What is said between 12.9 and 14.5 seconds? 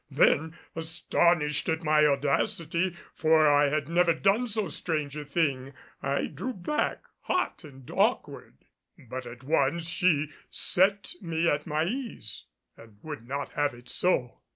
would not have it so.